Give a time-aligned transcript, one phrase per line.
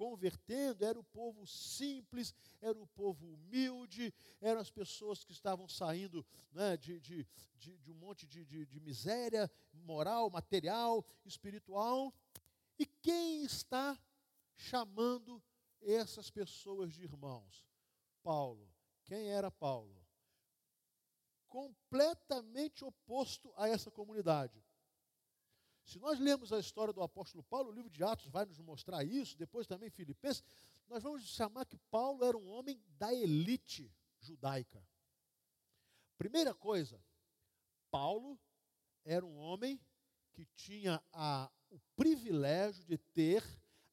[0.00, 6.26] convertendo era o povo simples, era o povo humilde, eram as pessoas que estavam saindo
[6.52, 12.14] né, de, de, de, de, um monte de, de, de miséria moral, material, espiritual.
[12.78, 14.00] E quem está
[14.56, 15.42] chamando
[15.82, 17.68] essas pessoas de irmãos?
[18.22, 18.72] Paulo.
[19.04, 20.02] Quem era Paulo?
[21.46, 24.64] Completamente oposto a essa comunidade.
[25.84, 29.04] Se nós lemos a história do apóstolo Paulo, o livro de Atos vai nos mostrar
[29.04, 30.42] isso, depois também Filipenses,
[30.88, 34.84] nós vamos chamar que Paulo era um homem da elite judaica.
[36.18, 37.02] Primeira coisa,
[37.90, 38.38] Paulo
[39.04, 39.80] era um homem
[40.32, 43.44] que tinha a, o privilégio de ter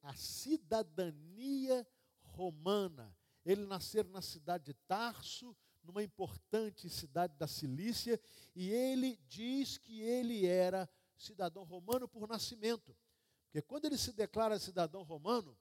[0.01, 1.87] a cidadania
[2.19, 3.15] romana.
[3.45, 8.19] Ele nasceu na cidade de Tarso, numa importante cidade da Cilícia,
[8.55, 12.95] e ele diz que ele era cidadão romano por nascimento.
[13.45, 15.57] Porque quando ele se declara cidadão romano,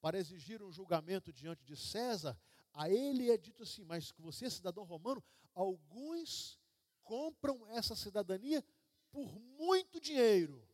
[0.00, 2.38] para exigir um julgamento diante de César,
[2.72, 5.22] a ele é dito assim: Mas que você é cidadão romano,
[5.54, 6.58] alguns
[7.02, 8.64] compram essa cidadania
[9.10, 10.66] por muito dinheiro.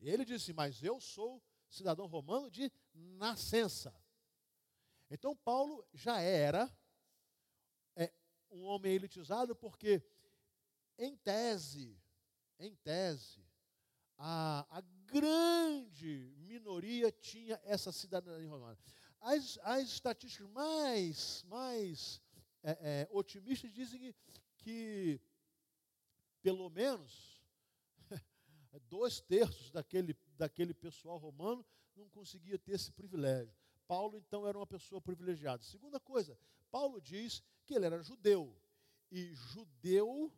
[0.00, 3.94] Ele disse: Mas eu sou cidadão romano de nascença.
[5.10, 6.72] Então, Paulo já era
[7.94, 8.12] é,
[8.50, 10.02] um homem elitizado, porque,
[10.98, 11.96] em tese,
[12.58, 13.44] em tese,
[14.16, 18.78] a, a grande minoria tinha essa cidadania romana.
[19.20, 22.20] As, as estatísticas mais, mais
[22.62, 24.14] é, é, otimistas dizem que,
[24.58, 25.20] que
[26.42, 27.42] pelo menos
[28.88, 31.64] dois terços daquele, daquele pessoal romano
[31.96, 33.54] não conseguia ter esse privilégio.
[33.86, 35.62] Paulo, então, era uma pessoa privilegiada.
[35.62, 36.38] Segunda coisa,
[36.70, 38.56] Paulo diz que ele era judeu.
[39.10, 40.32] E judeu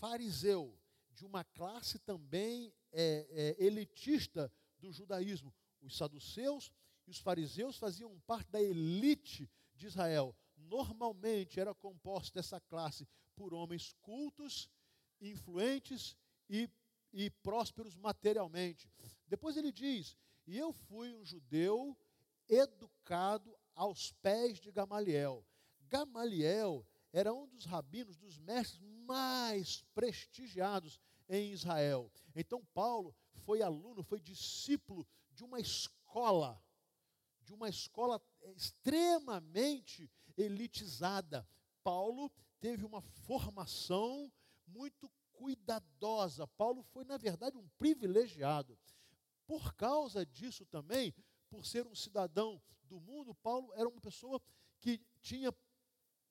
[0.00, 0.76] fariseu
[1.12, 5.54] de uma classe também é, é, elitista do judaísmo.
[5.80, 6.72] Os saduceus
[7.06, 10.34] e os fariseus faziam parte da elite de Israel.
[10.56, 14.70] Normalmente era composta essa classe por homens cultos,
[15.20, 16.16] influentes
[16.48, 16.68] e,
[17.12, 18.90] e prósperos materialmente.
[19.26, 21.96] Depois ele diz: E eu fui um judeu
[22.48, 25.44] educado aos pés de Gamaliel.
[25.88, 32.10] Gamaliel era um dos rabinos, dos mestres mais prestigiados em Israel.
[32.34, 33.14] Então, Paulo
[33.44, 36.62] foi aluno, foi discípulo de uma escola,
[37.42, 38.20] de uma escola
[38.56, 41.46] extremamente elitizada.
[41.84, 44.32] Paulo teve uma formação
[44.66, 46.46] muito cuidadosa.
[46.46, 48.78] Paulo foi, na verdade, um privilegiado.
[49.46, 51.14] Por causa disso também,
[51.50, 54.40] por ser um cidadão do mundo, Paulo era uma pessoa
[54.80, 55.52] que tinha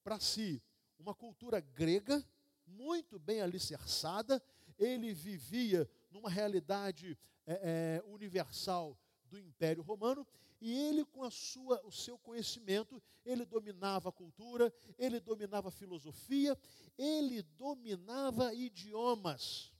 [0.03, 0.61] para si
[1.01, 2.23] uma cultura grega,
[2.65, 4.41] muito bem alicerçada,
[4.77, 10.25] ele vivia numa realidade é, é, universal do Império Romano
[10.59, 15.71] e ele com a sua, o seu conhecimento, ele dominava a cultura, ele dominava a
[15.71, 16.57] filosofia,
[16.97, 19.73] ele dominava idiomas.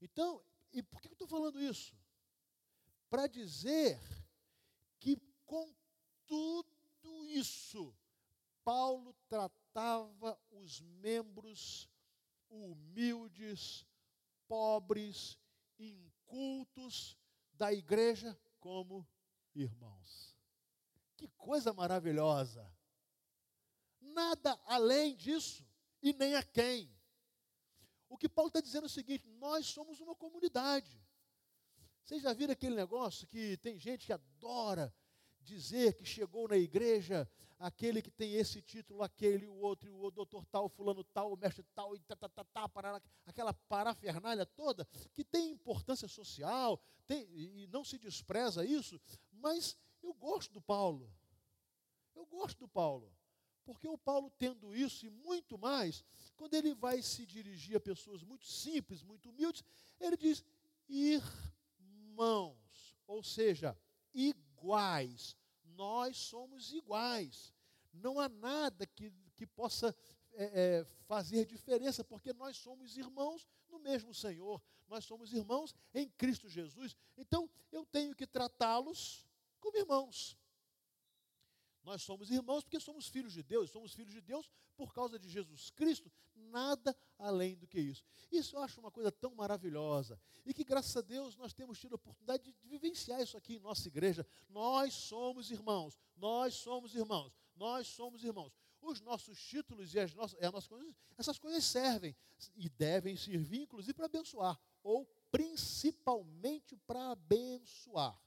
[0.00, 0.40] Então,
[0.72, 1.92] e por que eu estou falando isso?
[3.10, 3.98] Para dizer
[5.00, 5.74] que com
[6.26, 7.92] tudo isso,
[8.66, 11.88] Paulo tratava os membros
[12.50, 13.86] humildes,
[14.48, 15.38] pobres,
[15.78, 17.16] incultos
[17.52, 19.08] da igreja como
[19.54, 20.36] irmãos.
[21.16, 22.68] Que coisa maravilhosa!
[24.00, 25.64] Nada além disso
[26.02, 26.92] e nem a quem.
[28.08, 31.00] O que Paulo está dizendo é o seguinte: nós somos uma comunidade.
[32.02, 34.92] Vocês já viram aquele negócio que tem gente que adora
[35.40, 40.44] dizer que chegou na igreja aquele que tem esse título, aquele, o outro, o doutor
[40.46, 44.86] tal, fulano tal, o mestre tal, e tá, tá, tá, tá, parará, aquela parafernália toda,
[45.14, 49.00] que tem importância social, tem, e não se despreza isso,
[49.32, 51.10] mas eu gosto do Paulo.
[52.14, 53.12] Eu gosto do Paulo.
[53.64, 56.04] Porque o Paulo, tendo isso e muito mais,
[56.36, 59.64] quando ele vai se dirigir a pessoas muito simples, muito humildes,
[59.98, 60.44] ele diz:
[60.88, 62.56] irmãos,
[63.08, 63.76] ou seja,
[64.14, 65.36] iguais.
[65.76, 67.54] Nós somos iguais.
[67.92, 69.94] Não há nada que, que possa
[70.32, 76.08] é, é, fazer diferença, porque nós somos irmãos no mesmo Senhor, nós somos irmãos em
[76.08, 76.96] Cristo Jesus.
[77.16, 79.26] Então, eu tenho que tratá-los
[79.60, 80.36] como irmãos.
[81.86, 85.30] Nós somos irmãos porque somos filhos de Deus, somos filhos de Deus por causa de
[85.30, 88.02] Jesus Cristo, nada além do que isso.
[88.28, 91.92] Isso eu acho uma coisa tão maravilhosa e que, graças a Deus, nós temos tido
[91.92, 94.26] a oportunidade de, vivenciar isso aqui em nossa igreja.
[94.48, 98.52] Nós somos irmãos, nós somos irmãos, nós somos irmãos.
[98.82, 102.16] Os nossos títulos e as nossas, as nossas coisas, essas coisas servem
[102.56, 108.20] e devem servir, inclusive, para abençoar, ou principalmente para abençoar.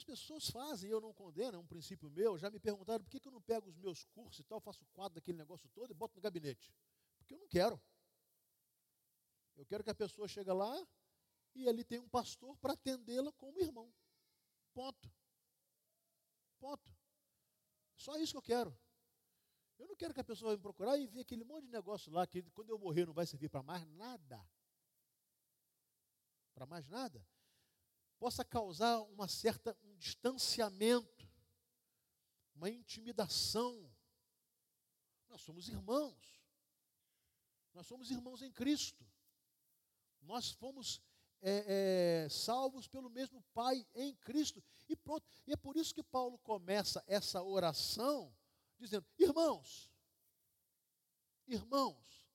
[0.00, 2.38] Algumas pessoas fazem, eu não condeno, é um princípio meu.
[2.38, 5.16] Já me perguntaram por que, eu não pego os meus cursos e tal, faço quadro
[5.16, 6.72] daquele negócio todo e boto no gabinete.
[7.18, 7.80] Porque eu não quero.
[9.56, 10.74] Eu quero que a pessoa chegue lá
[11.54, 13.92] e ali tem um pastor para atendê-la como irmão.
[14.72, 15.12] Ponto.
[16.58, 16.96] Ponto.
[17.94, 18.78] Só isso que eu quero.
[19.78, 22.10] Eu não quero que a pessoa venha me procurar e ver aquele monte de negócio
[22.10, 24.48] lá que quando eu morrer não vai servir para mais nada.
[26.54, 27.26] Para mais nada.
[28.20, 31.26] Possa causar uma certa um distanciamento,
[32.54, 33.90] uma intimidação.
[35.26, 36.38] Nós somos irmãos.
[37.72, 39.06] Nós somos irmãos em Cristo.
[40.20, 41.00] Nós fomos
[41.40, 44.62] é, é, salvos pelo mesmo Pai em Cristo.
[44.86, 45.26] E pronto.
[45.46, 48.36] E é por isso que Paulo começa essa oração
[48.78, 49.90] dizendo: Irmãos,
[51.46, 52.28] irmãos,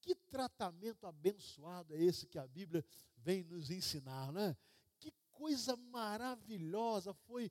[0.00, 2.84] que tratamento abençoado é esse que a Bíblia
[3.16, 4.56] vem nos ensinar, né?
[5.38, 7.48] Coisa maravilhosa foi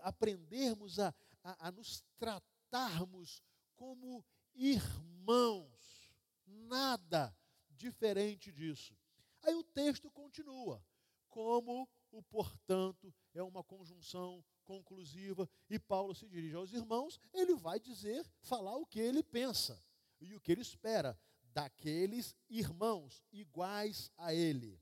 [0.00, 1.12] aprendermos a,
[1.42, 3.42] a, a nos tratarmos
[3.74, 4.24] como
[4.54, 6.14] irmãos.
[6.46, 7.36] Nada
[7.70, 8.96] diferente disso.
[9.42, 10.80] Aí o texto continua,
[11.28, 17.80] como o portanto é uma conjunção conclusiva e Paulo se dirige aos irmãos, ele vai
[17.80, 19.76] dizer, falar o que ele pensa
[20.20, 24.80] e o que ele espera daqueles irmãos iguais a ele.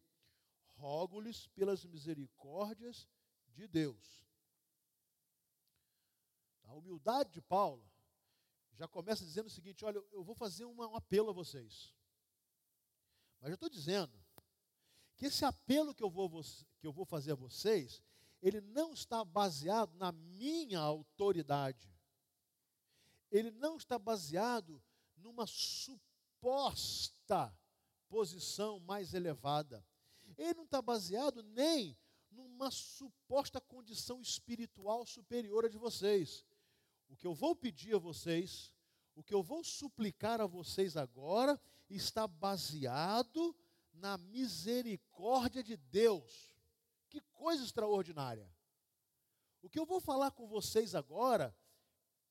[0.79, 3.09] Rogo-lhes pelas misericórdias
[3.49, 4.25] de Deus.
[6.63, 7.85] A humildade de Paulo
[8.75, 11.93] já começa dizendo o seguinte: olha, eu vou fazer um apelo a vocês.
[13.41, 14.17] Mas eu estou dizendo
[15.17, 16.31] que esse apelo que eu, vou,
[16.79, 18.03] que eu vou fazer a vocês,
[18.41, 21.93] ele não está baseado na minha autoridade.
[23.31, 24.83] Ele não está baseado
[25.17, 27.55] numa suposta
[28.09, 29.85] posição mais elevada.
[30.39, 31.99] Ele não está baseado nem
[32.31, 36.47] numa suposta condição espiritual superior a de vocês.
[37.09, 38.73] O que eu vou pedir a vocês,
[39.17, 43.55] o que eu vou suplicar a vocês agora, está baseado
[43.93, 46.57] na misericórdia de Deus.
[47.09, 48.49] Que coisa extraordinária.
[49.61, 51.55] O que eu vou falar com vocês agora,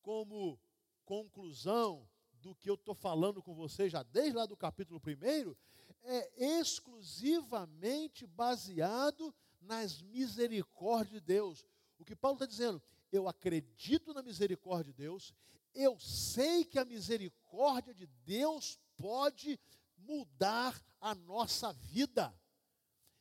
[0.00, 0.58] como
[1.04, 5.54] conclusão do que eu estou falando com vocês já desde lá do capítulo 1,
[6.02, 11.64] é exclusivamente baseado nas misericórdias de Deus.
[11.98, 15.34] O que Paulo está dizendo, eu acredito na misericórdia de Deus,
[15.74, 19.58] eu sei que a misericórdia de Deus pode
[19.96, 22.34] mudar a nossa vida.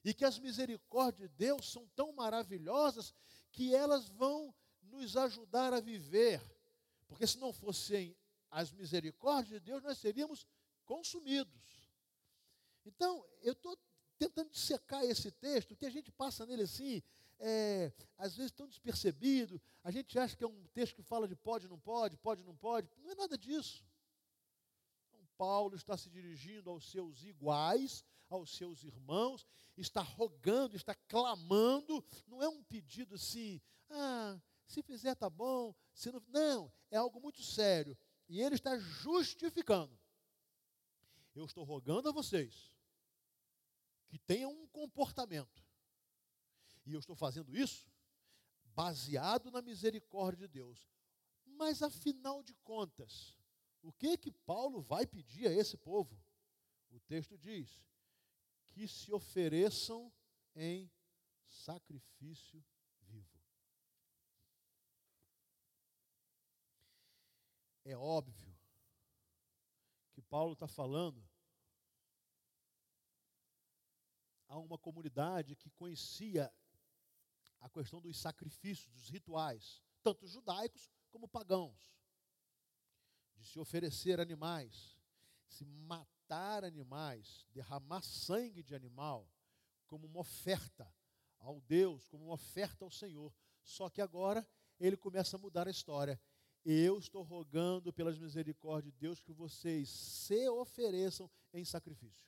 [0.03, 3.13] E que as misericórdias de Deus são tão maravilhosas
[3.51, 6.41] que elas vão nos ajudar a viver.
[7.07, 8.15] Porque se não fossem
[8.49, 10.47] as misericórdias de Deus, nós seríamos
[10.85, 11.76] consumidos.
[12.87, 13.77] Então, eu estou
[14.17, 17.03] tentando dissecar esse texto, que a gente passa nele assim,
[17.39, 21.35] é, às vezes tão despercebido, a gente acha que é um texto que fala de
[21.35, 23.85] pode, não pode, pode, não pode, não é nada disso.
[25.37, 29.45] Paulo está se dirigindo aos seus iguais, aos seus irmãos,
[29.77, 36.11] está rogando, está clamando, não é um pedido assim, ah, se fizer tá bom, se
[36.11, 37.95] não, não, é algo muito sério.
[38.27, 39.97] E ele está justificando.
[41.35, 42.76] Eu estou rogando a vocês
[44.07, 45.63] que tenham um comportamento.
[46.85, 47.89] E eu estou fazendo isso
[48.63, 50.87] baseado na misericórdia de Deus.
[51.45, 53.37] Mas afinal de contas,
[53.81, 56.17] o que que Paulo vai pedir a esse povo?
[56.89, 57.81] O texto diz:
[58.69, 60.13] que se ofereçam
[60.55, 60.91] em
[61.47, 62.63] sacrifício
[63.01, 63.41] vivo.
[67.83, 68.55] É óbvio
[70.11, 71.26] que Paulo está falando
[74.47, 76.51] a uma comunidade que conhecia
[77.59, 81.97] a questão dos sacrifícios, dos rituais, tanto judaicos como pagãos
[83.35, 84.97] de se oferecer animais,
[85.47, 89.29] se matar animais, derramar sangue de animal,
[89.85, 90.91] como uma oferta
[91.39, 93.33] ao Deus, como uma oferta ao Senhor.
[93.63, 94.47] Só que agora
[94.79, 96.19] ele começa a mudar a história.
[96.65, 102.27] Eu estou rogando pelas misericórdias de Deus que vocês se ofereçam em sacrifício.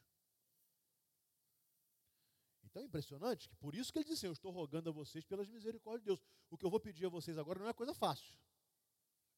[2.70, 5.48] Então é impressionante que por isso que ele disse: Eu estou rogando a vocês pelas
[5.48, 6.22] misericórdias de Deus.
[6.50, 8.36] O que eu vou pedir a vocês agora não é coisa fácil.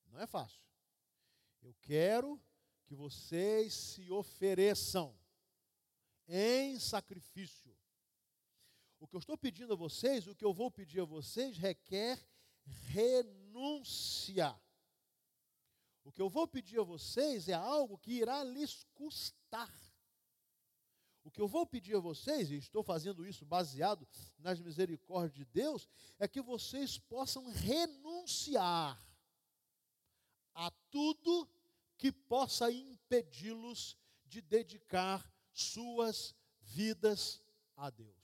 [0.07, 0.61] Não é fácil.
[1.61, 2.41] Eu quero
[2.85, 5.17] que vocês se ofereçam
[6.27, 7.77] em sacrifício.
[8.99, 12.23] O que eu estou pedindo a vocês, o que eu vou pedir a vocês, requer
[12.65, 14.59] renúncia.
[16.03, 19.73] O que eu vou pedir a vocês é algo que irá lhes custar.
[21.23, 24.07] O que eu vou pedir a vocês, e estou fazendo isso baseado
[24.39, 25.87] nas misericórdias de Deus,
[26.17, 28.99] é que vocês possam renunciar
[30.53, 31.47] a tudo
[31.97, 37.41] que possa impedi-los de dedicar suas vidas
[37.77, 38.21] a Deus.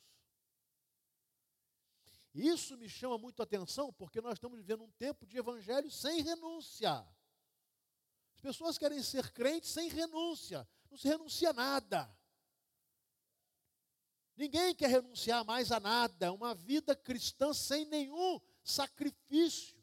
[2.33, 6.21] Isso me chama muito a atenção porque nós estamos vivendo um tempo de evangelho sem
[6.21, 6.91] renúncia.
[8.35, 12.16] As pessoas querem ser crentes sem renúncia, não se renuncia a nada.
[14.37, 19.75] Ninguém quer renunciar mais a nada, uma vida cristã sem nenhum sacrifício.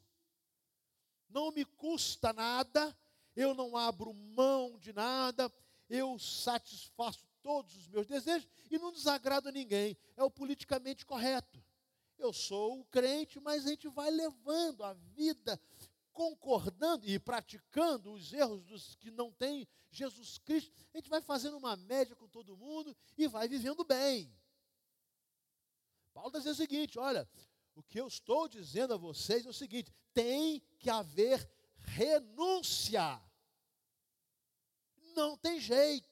[1.28, 2.96] Não me custa nada,
[3.34, 5.52] eu não abro mão de nada,
[5.90, 9.96] eu satisfaço todos os meus desejos e não desagrado a ninguém.
[10.16, 11.62] É o politicamente correto.
[12.16, 15.60] Eu sou o crente, mas a gente vai levando a vida
[16.12, 20.72] concordando e praticando os erros dos que não têm Jesus Cristo.
[20.94, 24.32] A gente vai fazendo uma média com todo mundo e vai vivendo bem.
[26.14, 27.28] Paulo está dizendo o seguinte: olha,
[27.74, 31.46] o que eu estou dizendo a vocês é o seguinte: tem que haver
[31.80, 33.20] renúncia.
[35.16, 36.08] Não tem jeito.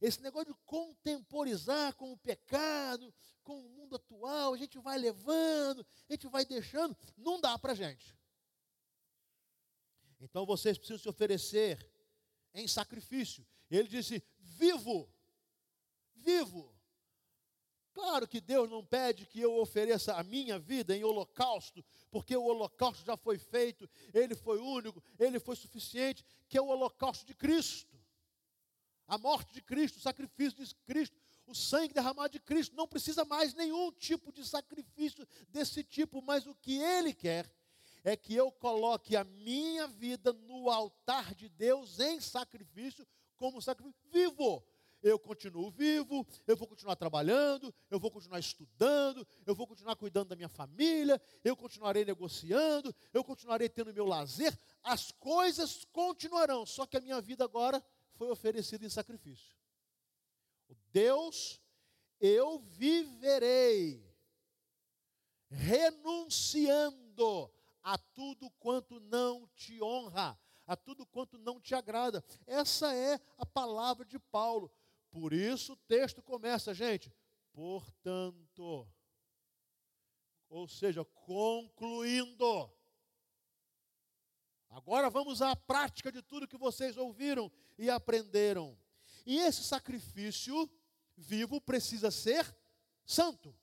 [0.00, 5.86] Esse negócio de contemporizar com o pecado, com o mundo atual, a gente vai levando,
[6.08, 8.16] a gente vai deixando, não dá para gente.
[10.20, 11.90] Então vocês precisam se oferecer
[12.54, 13.46] em sacrifício.
[13.70, 15.12] Ele disse: vivo,
[16.14, 16.75] vivo.
[17.96, 22.44] Claro que Deus não pede que eu ofereça a minha vida em holocausto, porque o
[22.44, 27.32] holocausto já foi feito, ele foi único, ele foi suficiente, que é o holocausto de
[27.34, 27.98] Cristo.
[29.08, 33.24] A morte de Cristo, o sacrifício de Cristo, o sangue derramado de Cristo, não precisa
[33.24, 37.50] mais nenhum tipo de sacrifício desse tipo, mas o que ele quer
[38.04, 43.98] é que eu coloque a minha vida no altar de Deus em sacrifício, como sacrifício
[44.12, 44.62] vivo
[45.02, 50.28] eu continuo vivo, eu vou continuar trabalhando, eu vou continuar estudando, eu vou continuar cuidando
[50.28, 56.86] da minha família, eu continuarei negociando, eu continuarei tendo meu lazer, as coisas continuarão, só
[56.86, 57.82] que a minha vida agora
[58.14, 59.56] foi oferecida em sacrifício.
[60.92, 61.60] Deus,
[62.20, 64.04] eu viverei
[65.48, 67.50] renunciando
[67.82, 72.24] a tudo quanto não te honra, a tudo quanto não te agrada.
[72.46, 74.70] Essa é a palavra de Paulo.
[75.16, 77.10] Por isso o texto começa, gente,
[77.50, 78.86] portanto.
[80.46, 82.70] Ou seja, concluindo.
[84.68, 88.78] Agora vamos à prática de tudo que vocês ouviram e aprenderam.
[89.24, 90.70] E esse sacrifício
[91.16, 92.54] vivo precisa ser
[93.06, 93.58] santo.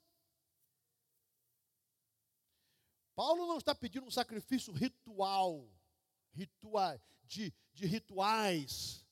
[3.13, 5.71] Paulo não está pedindo um sacrifício ritual,
[6.31, 9.02] ritual de, de rituais,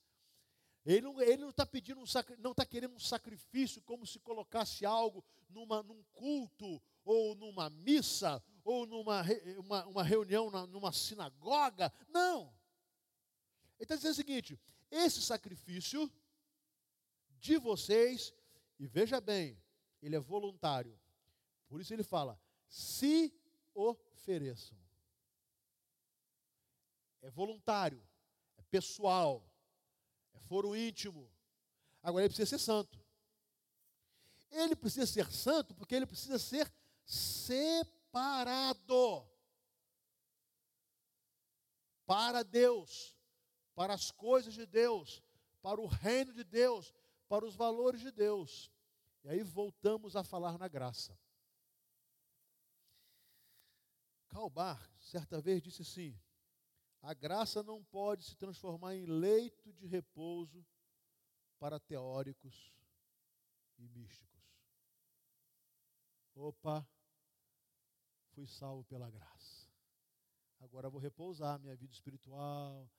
[0.83, 2.05] ele não está tá pedindo um
[2.39, 8.43] não está querendo um sacrifício como se colocasse algo numa, num culto, ou numa missa,
[8.63, 9.23] ou numa
[9.57, 11.93] uma, uma reunião numa sinagoga.
[12.09, 12.53] Não.
[13.75, 14.59] Ele está dizendo o seguinte:
[14.89, 16.11] esse sacrifício
[17.39, 18.33] de vocês,
[18.79, 19.61] e veja bem,
[20.01, 20.99] ele é voluntário.
[21.67, 23.33] Por isso ele fala: se
[23.73, 24.77] ofereçam.
[27.21, 28.01] É voluntário,
[28.57, 29.50] é pessoal
[30.41, 31.31] foro íntimo.
[32.03, 32.99] Agora ele precisa ser santo.
[34.51, 36.71] Ele precisa ser santo porque ele precisa ser
[37.05, 39.25] separado
[42.05, 43.15] para Deus,
[43.73, 45.23] para as coisas de Deus,
[45.61, 46.93] para o reino de Deus,
[47.29, 48.69] para os valores de Deus.
[49.23, 51.17] E aí voltamos a falar na graça.
[54.27, 56.19] Calbar, certa vez, disse assim:
[57.01, 60.65] a graça não pode se transformar em leito de repouso
[61.57, 62.73] para teóricos
[63.77, 64.41] e místicos.
[66.35, 66.87] Opa,
[68.29, 69.69] fui salvo pela graça.
[70.59, 72.89] Agora vou repousar minha vida espiritual.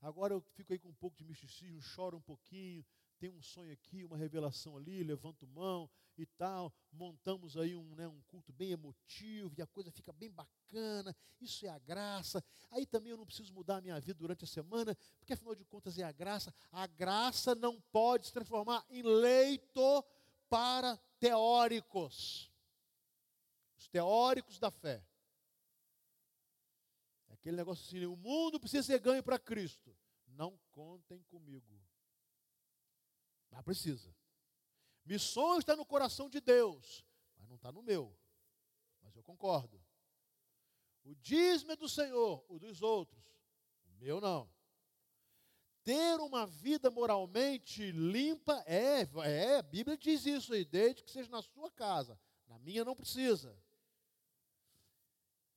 [0.00, 2.86] Agora eu fico aí com um pouco de misticismo, choro um pouquinho,
[3.18, 8.06] tem um sonho aqui, uma revelação ali, levanto mão e tal, montamos aí um, né,
[8.06, 12.42] um culto bem emotivo e a coisa fica bem bacana, isso é a graça.
[12.70, 15.64] Aí também eu não preciso mudar a minha vida durante a semana, porque afinal de
[15.64, 16.54] contas é a graça.
[16.70, 20.04] A graça não pode se transformar em leito
[20.48, 22.50] para teóricos.
[23.76, 25.04] Os teóricos da fé.
[27.28, 29.96] É aquele negócio assim, o mundo precisa ser ganho para Cristo.
[30.26, 31.87] Não contem comigo.
[33.50, 34.14] Mas precisa.
[35.04, 37.04] Missões está no coração de Deus,
[37.38, 38.14] mas não está no meu.
[39.02, 39.82] Mas eu concordo.
[41.02, 43.24] O dízimo é do Senhor, o dos outros.
[43.86, 44.50] O meu não.
[45.82, 51.30] ter uma vida moralmente limpa é, é, a Bíblia diz isso aí, desde que seja
[51.30, 52.20] na sua casa.
[52.46, 53.58] Na minha não precisa.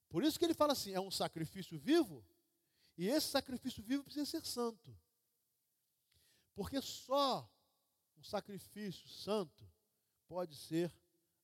[0.07, 2.25] Por isso que ele fala assim: é um sacrifício vivo,
[2.98, 4.98] e esse sacrifício vivo precisa ser santo.
[6.55, 7.50] Porque só
[8.22, 9.68] um sacrifício santo
[10.28, 10.96] pode ser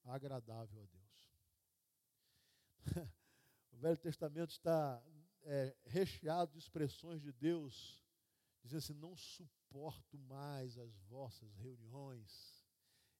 [0.03, 1.33] agradável a Deus.
[3.73, 5.03] o Velho Testamento está
[5.41, 8.05] é, recheado de expressões de Deus,
[8.63, 12.63] dizendo assim: não suporto mais as vossas reuniões,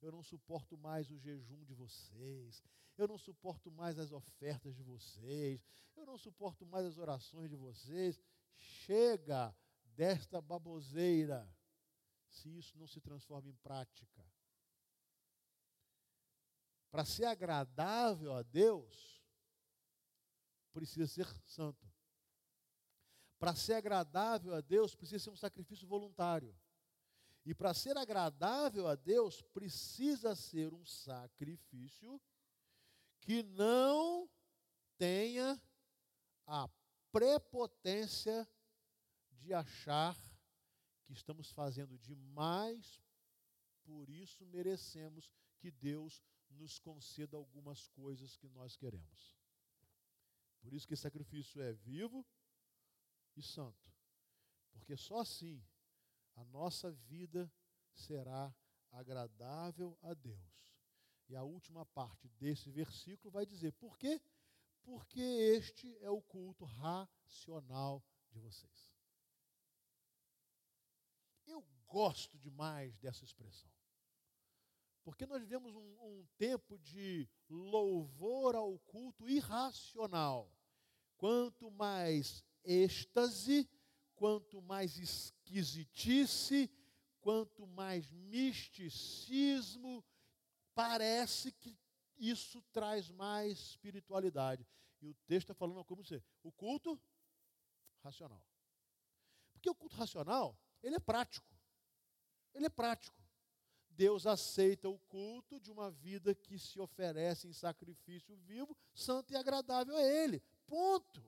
[0.03, 2.63] eu não suporto mais o jejum de vocês,
[2.95, 7.55] eu não suporto mais as ofertas de vocês, eu não suporto mais as orações de
[7.55, 8.21] vocês.
[8.53, 9.55] Chega
[9.95, 11.51] desta baboseira,
[12.37, 14.25] se isso não se transforma em prática.
[16.91, 19.21] Para ser agradável a Deus,
[20.71, 21.85] precisa ser santo.
[23.39, 26.57] Para ser agradável a Deus, precisa ser um sacrifício voluntário.
[27.45, 32.21] E para ser agradável a Deus, precisa ser um sacrifício
[33.21, 34.29] que não
[34.97, 35.61] tenha
[36.45, 36.69] a
[37.11, 38.47] prepotência
[39.31, 40.15] de achar
[41.07, 43.01] que estamos fazendo demais,
[43.83, 49.37] por isso merecemos que Deus nos conceda algumas coisas que nós queremos.
[50.59, 52.25] Por isso que esse sacrifício é vivo
[53.37, 53.89] e santo.
[54.71, 55.63] Porque só assim
[56.35, 57.51] a nossa vida
[57.93, 58.53] será
[58.91, 60.77] agradável a Deus.
[61.29, 64.21] E a última parte desse versículo vai dizer: por quê?
[64.83, 68.96] Porque este é o culto racional de vocês.
[71.47, 73.71] Eu gosto demais dessa expressão.
[75.03, 80.51] Porque nós vivemos um, um tempo de louvor ao culto irracional.
[81.15, 83.69] Quanto mais êxtase,
[84.15, 86.69] quanto mais esquisitice,
[87.21, 90.03] quanto mais misticismo,
[90.75, 91.77] parece que
[92.17, 94.67] isso traz mais espiritualidade.
[95.01, 96.99] E o texto está falando como você, o culto
[98.03, 98.43] racional.
[99.53, 101.46] Porque o culto racional, ele é prático.
[102.57, 103.15] Ele é prático.
[103.89, 109.35] Deus aceita o culto de uma vida que se oferece em sacrifício vivo, santo e
[109.35, 110.39] agradável a Ele.
[110.67, 111.23] Ponto.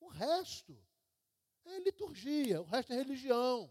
[0.00, 0.78] O resto
[1.64, 3.70] é liturgia, o resto é religião.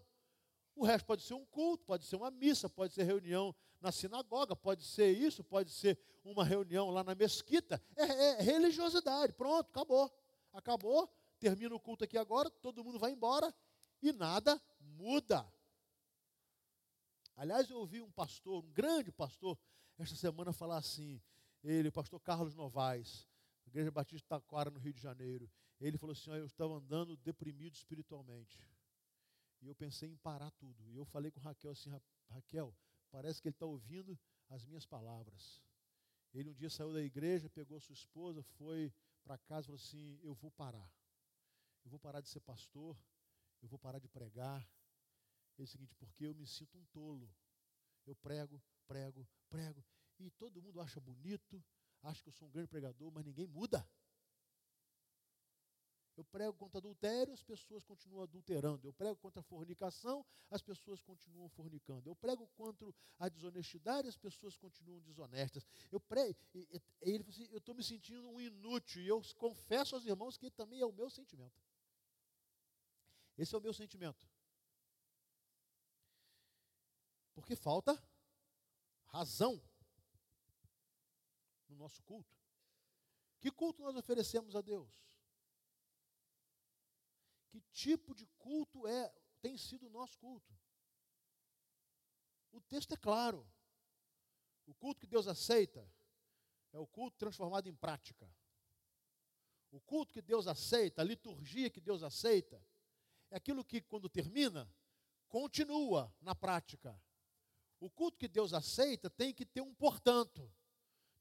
[0.76, 4.56] O resto pode ser um culto, pode ser uma missa, pode ser reunião na sinagoga,
[4.56, 7.82] pode ser isso, pode ser uma reunião lá na mesquita.
[7.96, 9.34] É, é religiosidade.
[9.34, 10.12] Pronto, acabou.
[10.54, 11.12] Acabou.
[11.40, 13.54] Termina o culto aqui agora, todo mundo vai embora
[14.02, 15.52] e nada muda.
[17.40, 19.58] Aliás, eu ouvi um pastor, um grande pastor,
[19.98, 21.22] esta semana falar assim,
[21.64, 23.30] ele, o pastor Carlos Novaes,
[23.66, 25.50] Igreja Batista Taquara, no Rio de Janeiro.
[25.80, 28.62] Ele falou assim: eu estava andando deprimido espiritualmente.
[29.62, 30.86] E eu pensei em parar tudo.
[30.90, 31.90] E eu falei com Raquel assim:
[32.30, 32.76] Raquel,
[33.10, 35.62] parece que ele está ouvindo as minhas palavras.
[36.34, 40.20] Ele um dia saiu da igreja, pegou sua esposa, foi para casa e falou assim:
[40.22, 40.92] Eu vou parar.
[41.86, 42.98] Eu vou parar de ser pastor,
[43.62, 44.70] eu vou parar de pregar.
[45.60, 47.30] É o seguinte, porque eu me sinto um tolo.
[48.06, 49.84] Eu prego, prego, prego.
[50.18, 51.62] E todo mundo acha bonito,
[52.02, 53.86] acha que eu sou um grande pregador, mas ninguém muda.
[56.16, 58.88] Eu prego contra adultério, as pessoas continuam adulterando.
[58.88, 62.10] Eu prego contra a fornicação, as pessoas continuam fornicando.
[62.10, 65.66] Eu prego contra a desonestidade, as pessoas continuam desonestas.
[65.92, 69.96] Eu prego, e, e, ele assim, eu estou me sentindo um inútil, e eu confesso
[69.96, 71.62] aos irmãos que também é o meu sentimento.
[73.38, 74.28] Esse é o meu sentimento.
[77.40, 78.02] Porque falta
[79.06, 79.62] razão
[81.68, 82.38] no nosso culto.
[83.40, 85.10] Que culto nós oferecemos a Deus?
[87.50, 90.54] que tipo de culto é tem sido o nosso culto.
[92.52, 93.48] O texto é claro.
[94.66, 95.90] O culto que Deus aceita
[96.72, 98.32] é o culto transformado em prática.
[99.72, 102.64] O culto que Deus aceita, a liturgia que Deus aceita,
[103.32, 104.72] é aquilo que, quando termina,
[105.28, 107.00] continua na prática.
[107.80, 110.52] O culto que Deus aceita tem que ter um portanto,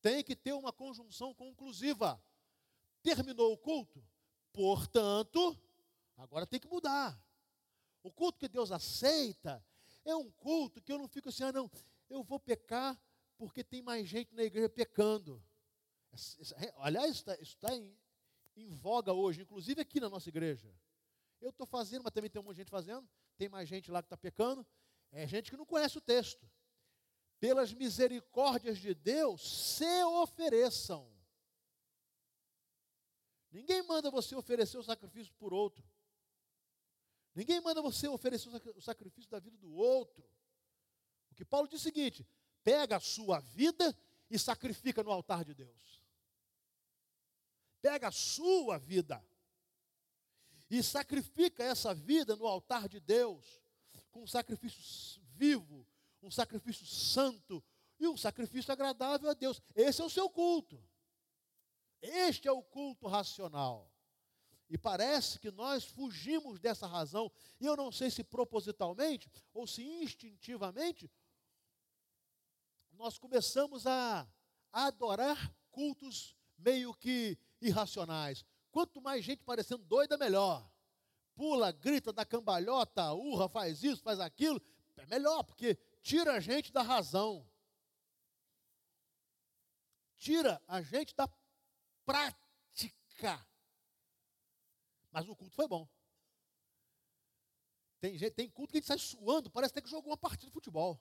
[0.00, 2.22] tem que ter uma conjunção conclusiva.
[3.02, 4.04] Terminou o culto,
[4.52, 5.56] portanto,
[6.18, 7.18] Agora tem que mudar.
[8.02, 9.64] O culto que Deus aceita
[10.04, 11.70] é um culto que eu não fico assim, ah, não,
[12.10, 13.00] eu vou pecar
[13.36, 15.42] porque tem mais gente na igreja pecando.
[16.78, 17.96] Aliás, isso está, em,
[18.56, 20.74] em voga hoje, inclusive aqui na nossa igreja.
[21.40, 23.08] Eu estou fazendo, mas também tem um monte de gente fazendo.
[23.36, 24.66] Tem mais gente lá que está pecando.
[25.10, 26.48] É gente que não conhece o texto.
[27.40, 31.08] Pelas misericórdias de Deus, se ofereçam.
[33.50, 35.84] Ninguém manda você oferecer o sacrifício por outro.
[37.34, 40.28] Ninguém manda você oferecer o sacrifício da vida do outro.
[41.30, 42.26] O que Paulo diz é o seguinte:
[42.64, 43.96] pega a sua vida
[44.28, 46.02] e sacrifica no altar de Deus.
[47.80, 49.24] Pega a sua vida
[50.68, 53.62] e sacrifica essa vida no altar de Deus,
[54.18, 55.86] com um sacrifício vivo,
[56.20, 57.62] um sacrifício santo
[58.00, 59.62] e um sacrifício agradável a Deus.
[59.76, 60.82] Esse é o seu culto.
[62.02, 63.92] Este é o culto racional.
[64.68, 69.82] E parece que nós fugimos dessa razão, e eu não sei se propositalmente ou se
[69.82, 71.10] instintivamente,
[72.92, 74.28] nós começamos a,
[74.72, 78.44] adorar cultos meio que irracionais.
[78.70, 80.68] Quanto mais gente parecendo doida, melhor.
[81.38, 84.60] Pula, grita, dá cambalhota, urra, faz isso, faz aquilo.
[84.96, 87.48] É melhor, porque tira a gente da razão.
[90.16, 91.30] Tira a gente da
[92.04, 93.46] prática.
[95.12, 95.88] Mas o culto foi bom.
[98.00, 100.46] Tem, gente, tem culto que a gente sai suando, parece até que jogou uma partida
[100.46, 101.00] de futebol.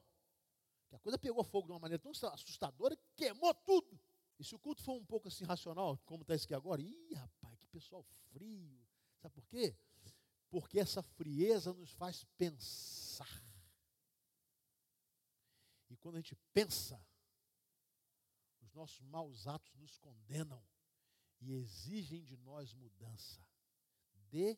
[0.88, 4.00] Que a coisa pegou fogo de uma maneira tão assustadora que queimou tudo.
[4.38, 7.14] E se o culto for um pouco assim racional, como está isso aqui agora, ih,
[7.16, 8.88] rapaz, que pessoal frio.
[9.20, 9.76] Sabe por quê?
[10.50, 13.44] Porque essa frieza nos faz pensar.
[15.90, 17.04] E quando a gente pensa,
[18.62, 20.64] os nossos maus atos nos condenam
[21.40, 23.46] e exigem de nós mudança
[24.30, 24.58] de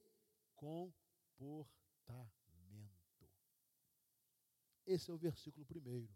[0.56, 2.30] comportamento.
[4.86, 6.10] Esse é o versículo primeiro.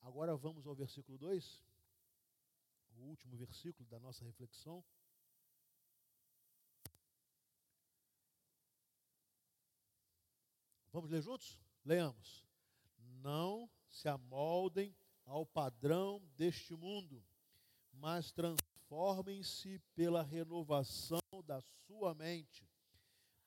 [0.00, 1.64] Agora vamos ao versículo 2,
[2.96, 4.84] o último versículo da nossa reflexão.
[10.92, 11.58] Vamos ler juntos?
[11.84, 12.44] Leamos.
[13.22, 17.24] Não se amoldem ao padrão deste mundo,
[17.92, 22.68] mas transformem-se pela renovação da sua mente,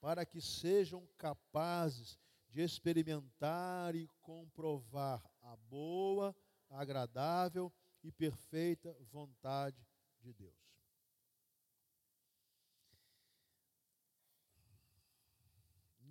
[0.01, 2.17] para que sejam capazes
[2.49, 6.35] de experimentar e comprovar a boa,
[6.69, 7.71] agradável
[8.03, 9.85] e perfeita vontade
[10.19, 10.64] de Deus.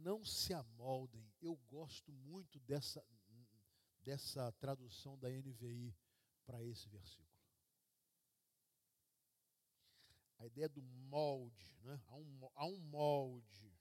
[0.05, 1.33] Não se amoldem.
[1.41, 3.03] Eu gosto muito dessa,
[4.03, 5.97] dessa tradução da NVI
[6.45, 7.41] para esse versículo.
[10.37, 11.99] A ideia do molde, né?
[12.09, 13.75] há, um, há um molde.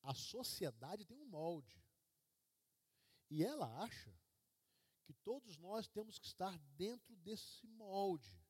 [0.00, 1.84] A sociedade tem um molde.
[3.28, 4.16] E ela acha
[5.02, 8.40] que todos nós temos que estar dentro desse molde.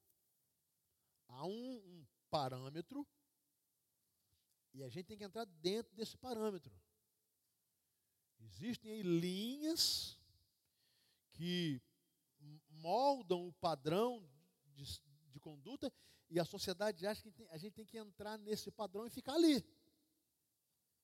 [1.27, 3.09] Há um, um parâmetro
[4.74, 6.72] e a gente tem que entrar dentro desse parâmetro.
[8.40, 10.18] Existem aí linhas
[11.32, 11.80] que
[12.70, 14.28] moldam o padrão
[14.74, 14.85] de,
[15.30, 15.92] de conduta
[16.28, 19.64] e a sociedade acha que a gente tem que entrar nesse padrão e ficar ali.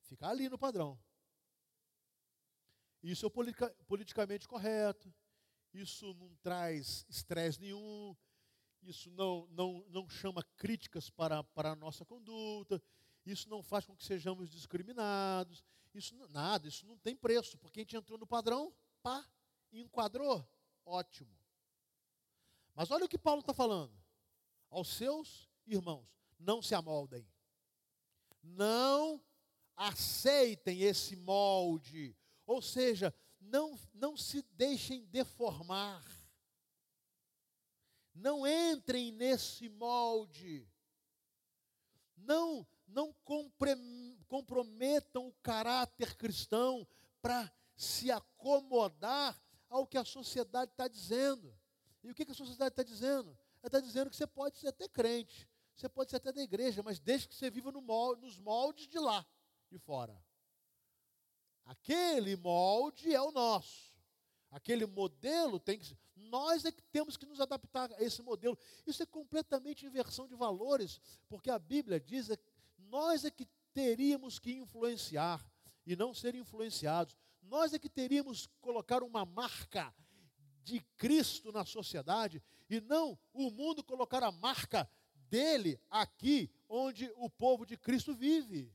[0.02, 0.98] Ficar ali no padrão.
[3.02, 3.30] Isso é
[3.86, 5.14] politicamente correto,
[5.72, 8.16] isso não traz estresse nenhum,
[8.82, 12.82] isso não, não, não chama críticas para, para a nossa conduta,
[13.24, 17.82] isso não faz com que sejamos discriminados, isso nada, isso não tem preço, porque a
[17.82, 19.24] gente entrou no padrão, pá,
[19.72, 20.48] enquadrou,
[20.84, 21.36] ótimo.
[22.74, 23.92] Mas olha o que Paulo está falando.
[24.70, 27.26] Aos seus irmãos, não se amoldem.
[28.42, 29.20] Não
[29.76, 32.16] aceitem esse molde.
[32.46, 36.04] Ou seja, não, não se deixem deformar.
[38.14, 40.68] Não entrem nesse molde.
[42.16, 43.14] Não, não
[44.28, 46.86] comprometam o caráter cristão
[47.20, 51.56] para se acomodar ao que a sociedade está dizendo.
[52.02, 53.38] E o que, a sociedade está dizendo?
[53.62, 56.82] Ela está dizendo que você pode ser até crente, você pode ser até da igreja,
[56.82, 59.26] mas desde que você viva no molde, nos moldes de lá,
[59.70, 60.20] de fora.
[61.64, 63.88] Aquele molde é o nosso.
[64.50, 65.96] Aquele modelo tem que.
[66.16, 68.58] Nós é que temos que nos adaptar a esse modelo.
[68.86, 72.47] Isso é completamente inversão de valores, porque a Bíblia diz que
[72.90, 75.44] nós é que teríamos que influenciar
[75.86, 77.16] e não ser influenciados.
[77.42, 79.94] Nós é que teríamos que colocar uma marca
[80.62, 87.30] de Cristo na sociedade e não o mundo colocar a marca dele aqui onde o
[87.30, 88.72] povo de Cristo vive.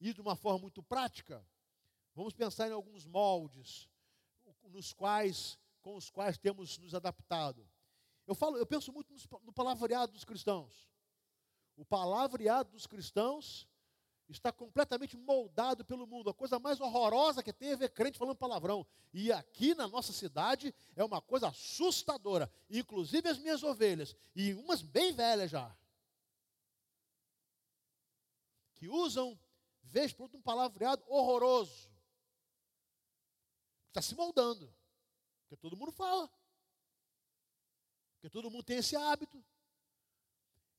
[0.00, 1.44] E de uma forma muito prática,
[2.14, 3.88] vamos pensar em alguns moldes
[4.64, 7.66] nos quais com os quais temos nos adaptado.
[8.26, 10.88] Eu falo, eu penso muito no palavreado dos cristãos.
[11.78, 13.68] O palavreado dos cristãos
[14.28, 16.28] está completamente moldado pelo mundo.
[16.28, 18.84] A coisa mais horrorosa que tem é crente falando palavrão.
[19.14, 22.52] E aqui na nossa cidade é uma coisa assustadora.
[22.68, 25.72] Inclusive as minhas ovelhas, e umas bem velhas já,
[28.74, 29.38] que usam
[29.84, 31.88] vez por outra um palavreado horroroso.
[33.86, 34.68] Está se moldando.
[35.42, 36.28] Porque todo mundo fala.
[38.14, 39.40] Porque todo mundo tem esse hábito.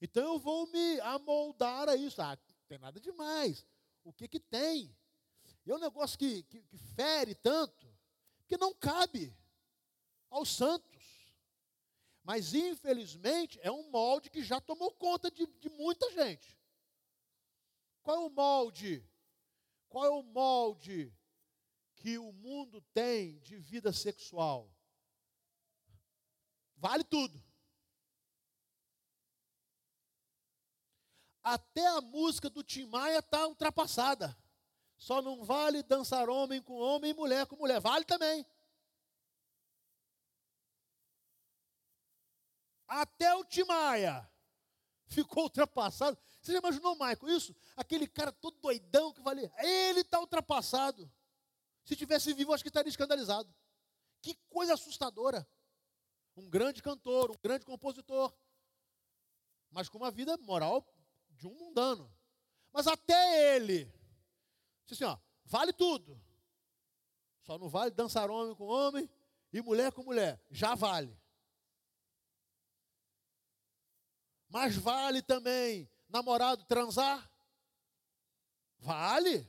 [0.02, 2.22] Então eu vou me amoldar a isso.
[2.22, 3.66] Ah, não tem nada demais.
[4.04, 4.96] O que que tem?
[5.72, 7.88] é um negócio que, que, que fere tanto,
[8.48, 9.36] que não cabe
[10.30, 10.90] aos santos.
[12.24, 16.58] Mas, infelizmente, é um molde que já tomou conta de, de muita gente.
[18.02, 19.04] Qual é o molde?
[19.88, 21.14] Qual é o molde
[21.96, 24.72] que o mundo tem de vida sexual?
[26.78, 27.42] Vale tudo.
[31.50, 34.38] Até a música do Tim Maia está ultrapassada.
[35.00, 37.80] Só não vale dançar homem com homem e mulher com mulher.
[37.80, 38.46] Vale também.
[42.88, 44.30] Até o Timaya
[45.08, 46.16] ficou ultrapassado.
[46.40, 47.56] Você já imaginou, Michael, isso?
[47.76, 49.52] Aquele cara todo doidão que valia.
[49.58, 51.12] Ele está ultrapassado.
[51.84, 53.52] Se tivesse vivo, acho que estaria escandalizado.
[54.22, 55.50] Que coisa assustadora.
[56.36, 58.32] Um grande cantor, um grande compositor.
[59.72, 60.88] Mas com uma vida moral
[61.40, 62.12] de um mundano.
[62.72, 63.92] Mas até ele
[64.90, 66.20] Diz assim, ó, vale tudo.
[67.44, 69.08] Só não vale dançar homem com homem
[69.54, 70.44] e mulher com mulher.
[70.50, 71.16] Já vale.
[74.50, 77.32] Mas vale também namorado transar?
[78.80, 79.48] Vale.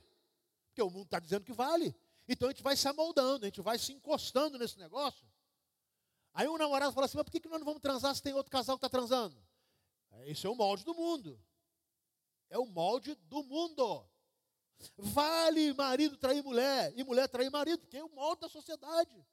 [0.67, 1.95] Porque o mundo está dizendo que vale.
[2.27, 5.27] Então a gente vai se amoldando, a gente vai se encostando nesse negócio.
[6.35, 8.51] Aí um namorado fala assim: mas por que, nós não vamos transar se tem outro
[8.51, 9.35] casal que está transando?
[10.25, 11.43] Esse é o molde do mundo.
[12.51, 14.05] É o molde do mundo.
[14.97, 19.25] Vale marido trair mulher e mulher trair marido, porque é o molde da sociedade.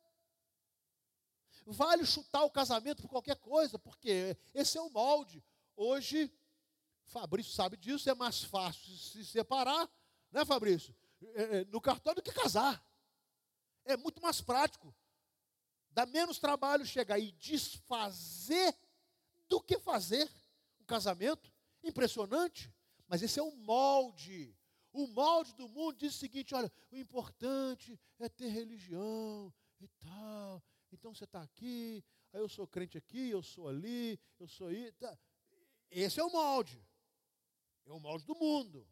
[1.67, 5.45] Vale chutar o casamento por qualquer coisa, porque esse é o molde.
[5.75, 6.33] Hoje,
[7.07, 9.91] Fabrício sabe disso, é mais fácil se separar,
[10.31, 10.95] né, Fabrício?
[11.35, 12.81] É, é, no cartório do que casar.
[13.85, 14.95] É muito mais prático.
[15.91, 18.79] Dá menos trabalho chegar e desfazer
[19.49, 20.31] do que fazer
[20.81, 21.53] um casamento.
[21.83, 22.73] Impressionante.
[23.09, 24.55] Mas esse é o molde
[24.93, 30.63] o molde do mundo diz o seguinte: olha, o importante é ter religião e tal.
[30.91, 34.91] Então você está aqui, aí eu sou crente aqui, eu sou ali, eu sou aí.
[34.93, 35.17] Tá.
[35.91, 36.83] Esse é o molde.
[37.87, 38.89] É o molde do mundo.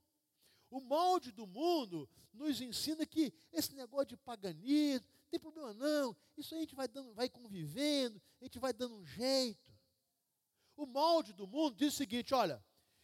[0.70, 6.16] O molde do mundo nos ensina que esse negócio de paganismo, não tem problema não,
[6.36, 9.74] isso aí a gente vai, dando, vai convivendo, a gente vai dando um jeito.
[10.76, 12.62] O molde do mundo diz o seguinte: olha,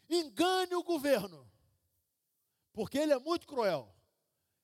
[0.08, 1.50] engane o governo.
[2.72, 3.94] Porque ele é muito cruel.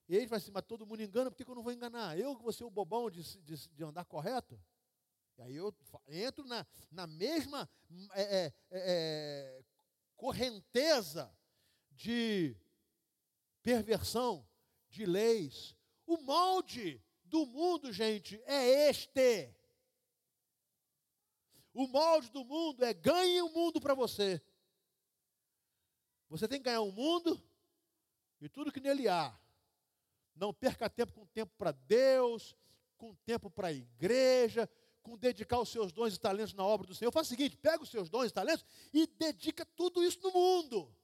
[0.09, 2.19] E ele vai assim, mas todo mundo engana, por que eu não vou enganar?
[2.19, 4.59] Eu que vou ser o bobão de, de, de andar correto?
[5.37, 5.73] E aí eu
[6.09, 7.69] entro na, na mesma
[8.13, 9.65] é, é, é, é,
[10.17, 11.33] correnteza
[11.93, 12.57] de
[13.63, 14.49] perversão
[14.89, 15.77] de leis.
[16.07, 19.55] O molde do mundo, gente, é este.
[21.73, 24.43] O molde do mundo é ganhe o mundo para você.
[26.29, 27.43] Você tem que ganhar o mundo
[28.41, 29.37] e tudo que nele há.
[30.35, 32.55] Não perca tempo com tempo para Deus,
[32.97, 34.69] com tempo para a igreja,
[35.03, 37.11] com dedicar os seus dons e talentos na obra do Senhor.
[37.11, 40.95] Faz o seguinte: pega os seus dons e talentos e dedica tudo isso no mundo.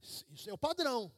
[0.00, 1.10] Isso é o padrão.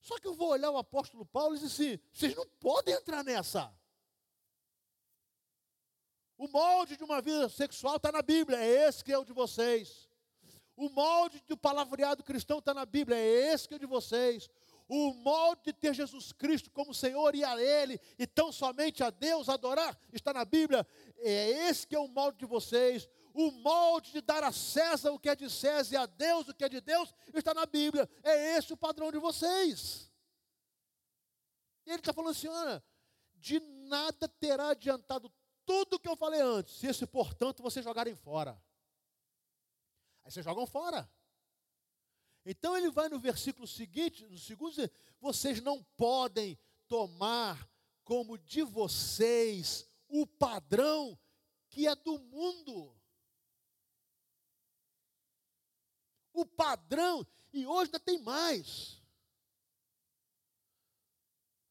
[0.00, 3.24] Só que eu vou olhar o apóstolo Paulo e dizer assim: vocês não podem entrar
[3.24, 3.74] nessa.
[6.36, 9.32] O molde de uma vida sexual está na Bíblia, é esse que é o de
[9.32, 10.08] vocês.
[10.76, 14.48] O molde do palavreado cristão está na Bíblia, é esse que é de vocês.
[14.88, 19.10] O molde de ter Jesus Cristo como Senhor e a Ele, e tão somente a
[19.10, 20.86] Deus adorar, está na Bíblia,
[21.18, 23.08] é esse que é o molde de vocês.
[23.32, 26.54] O molde de dar a César o que é de César e a Deus o
[26.54, 28.08] que é de Deus, está na Bíblia.
[28.22, 30.10] É esse o padrão de vocês.
[31.86, 32.82] E ele está falando assim: olha,
[33.36, 35.32] de nada terá adiantado
[35.64, 38.60] tudo que eu falei antes, esse, portanto, vocês jogarem fora.
[40.24, 41.10] Aí vocês jogam fora.
[42.44, 47.68] Então ele vai no versículo seguinte, no segundo, dizer, vocês não podem tomar
[48.04, 51.18] como de vocês o padrão
[51.68, 52.94] que é do mundo.
[56.32, 59.03] O padrão, e hoje ainda tem mais.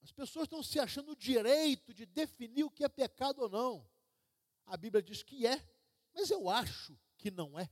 [0.04, 3.90] As pessoas estão se achando o direito de definir o que é pecado ou não.
[4.66, 5.66] A Bíblia diz que é,
[6.14, 7.70] mas eu acho que não é.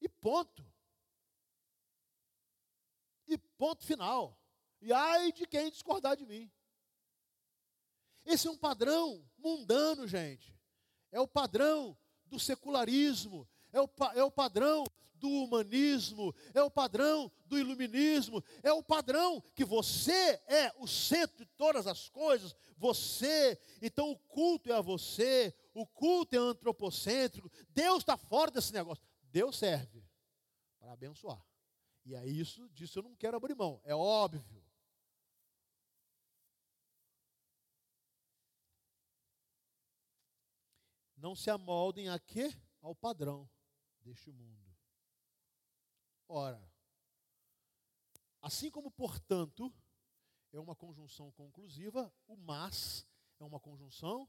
[0.00, 0.64] E ponto.
[3.26, 4.38] E ponto final.
[4.82, 6.50] E ai de quem discordar de mim.
[8.24, 10.54] Esse é um padrão mundano, gente.
[11.10, 13.48] É o padrão do secularismo.
[13.72, 14.84] É o, é o padrão
[15.18, 21.44] do humanismo, é o padrão do iluminismo, é o padrão que você é o centro
[21.44, 27.50] de todas as coisas, você, então o culto é a você, o culto é antropocêntrico,
[27.70, 29.04] Deus está fora desse negócio.
[29.30, 30.04] Deus serve
[30.78, 31.44] para abençoar.
[32.04, 34.64] E é isso, disso eu não quero abrir mão, é óbvio.
[41.16, 42.54] Não se amoldem a quê?
[42.80, 43.50] Ao padrão
[44.00, 44.67] deste mundo.
[46.28, 46.62] Ora,
[48.42, 49.72] assim como portanto
[50.52, 53.06] é uma conjunção conclusiva, o mas
[53.40, 54.28] é uma conjunção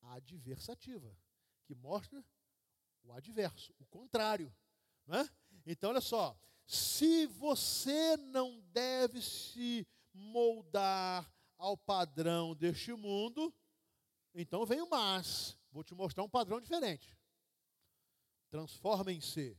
[0.00, 1.16] adversativa,
[1.64, 2.24] que mostra
[3.02, 4.54] o adverso, o contrário.
[5.06, 5.28] Não é?
[5.66, 13.52] Então, olha só, se você não deve se moldar ao padrão deste mundo,
[14.34, 15.58] então vem o mas.
[15.70, 17.16] Vou te mostrar um padrão diferente.
[18.48, 19.58] Transformem-se.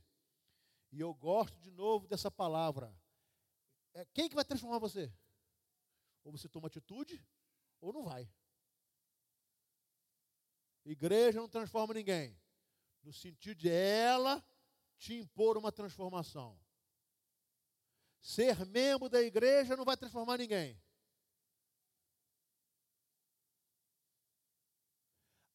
[0.92, 2.94] E eu gosto de novo dessa palavra.
[3.94, 5.10] É, quem que vai transformar você?
[6.22, 7.26] Ou você toma atitude,
[7.80, 8.30] ou não vai.
[10.84, 12.38] Igreja não transforma ninguém.
[13.02, 14.44] No sentido de ela
[14.98, 16.60] te impor uma transformação.
[18.20, 20.80] Ser membro da igreja não vai transformar ninguém.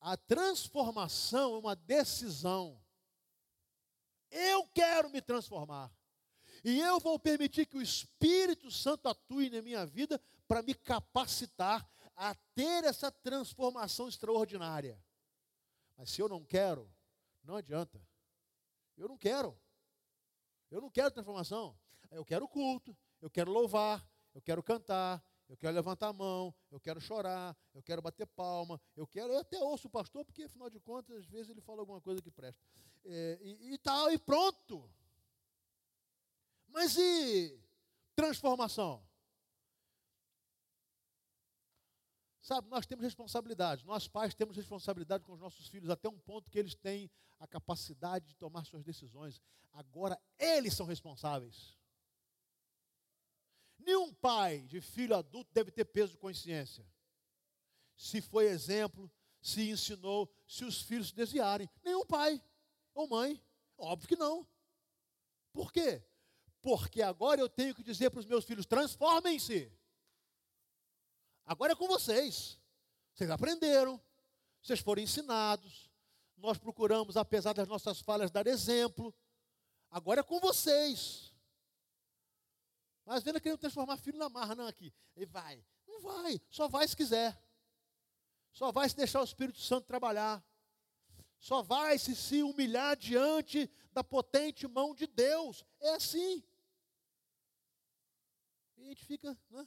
[0.01, 2.81] A transformação é uma decisão.
[4.29, 5.91] Eu quero me transformar.
[6.63, 11.87] E eu vou permitir que o Espírito Santo atue na minha vida para me capacitar
[12.15, 14.99] a ter essa transformação extraordinária.
[15.95, 16.91] Mas se eu não quero,
[17.43, 18.01] não adianta.
[18.97, 19.57] Eu não quero.
[20.69, 21.77] Eu não quero transformação.
[22.11, 26.79] Eu quero culto, eu quero louvar, eu quero cantar, eu quero levantar a mão, eu
[26.79, 30.69] quero chorar, eu quero bater palma, eu quero, eu até ouço o pastor, porque afinal
[30.69, 32.61] de contas, às vezes ele fala alguma coisa que presta.
[33.05, 34.89] É, e, e tal, e pronto.
[36.67, 37.57] Mas e
[38.15, 39.05] transformação?
[42.41, 46.49] Sabe, nós temos responsabilidade, nós pais temos responsabilidade com os nossos filhos, até um ponto
[46.49, 49.41] que eles têm a capacidade de tomar suas decisões.
[49.73, 51.76] Agora, eles são responsáveis.
[53.87, 56.85] Nenhum pai de filho adulto deve ter peso de consciência.
[57.95, 59.09] Se foi exemplo,
[59.41, 61.69] se ensinou, se os filhos se desviarem.
[61.85, 62.43] Nenhum pai
[62.93, 63.41] ou mãe.
[63.77, 64.45] Óbvio que não.
[65.53, 66.03] Por quê?
[66.61, 69.71] Porque agora eu tenho que dizer para os meus filhos: transformem-se.
[71.45, 72.59] Agora é com vocês.
[73.13, 74.01] Vocês aprenderam,
[74.61, 75.89] vocês foram ensinados.
[76.35, 79.15] Nós procuramos, apesar das nossas falhas, dar exemplo.
[79.89, 81.33] Agora é com vocês.
[83.07, 84.93] Mas vendo querendo transformar filho na marra, não aqui.
[85.15, 85.63] Ele vai.
[85.87, 87.41] Não vai, só vai se quiser.
[88.51, 90.45] Só vai se deixar o Espírito Santo trabalhar.
[91.39, 95.63] Só vai se se humilhar diante da potente mão de Deus.
[95.79, 96.43] É assim.
[98.75, 99.65] E a gente fica, né?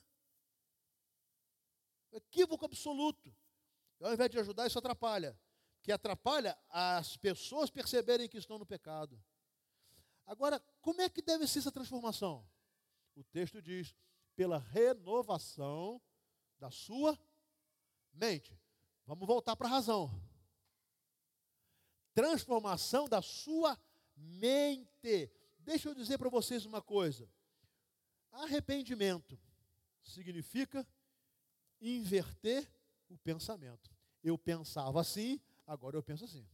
[2.12, 3.34] Equívoco absoluto.
[4.00, 5.34] E ao invés de ajudar, isso atrapalha.
[5.80, 9.18] Que atrapalha as pessoas perceberem que estão no pecado.
[10.26, 12.46] Agora, como é que deve ser essa transformação?
[13.20, 13.94] O texto diz:
[14.34, 16.00] pela renovação
[16.58, 17.18] da sua
[18.14, 18.58] mente.
[19.04, 20.10] Vamos voltar para a razão.
[22.14, 23.78] Transformação da sua
[24.16, 25.30] mente.
[25.58, 27.30] Deixa eu dizer para vocês uma coisa.
[28.32, 29.38] Arrependimento
[30.02, 30.88] significa
[31.78, 32.66] inverter
[33.10, 33.94] o pensamento.
[34.22, 36.48] Eu pensava assim, agora eu penso assim.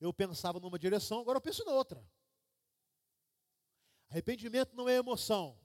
[0.00, 2.08] Eu pensava numa direção, agora eu penso em outra.
[4.10, 5.58] Arrependimento não é emoção.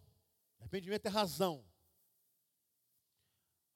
[0.60, 1.66] Arrependimento é razão.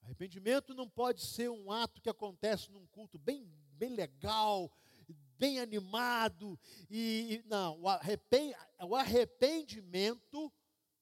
[0.01, 4.71] Arrependimento não pode ser um ato que acontece num culto bem, bem legal,
[5.38, 6.60] bem animado.
[6.89, 10.51] E, não, o arrependimento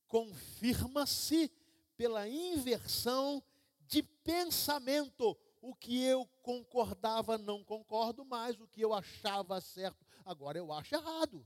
[0.08, 1.51] confirma-se
[1.95, 3.43] pela inversão
[3.82, 5.38] de pensamento.
[5.62, 8.59] O que eu concordava, não concordo mais.
[8.59, 11.45] O que eu achava certo, agora eu acho errado.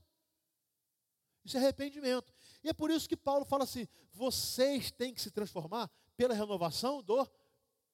[1.43, 2.33] Isso é arrependimento.
[2.63, 7.01] E é por isso que Paulo fala assim: vocês têm que se transformar pela renovação
[7.01, 7.27] do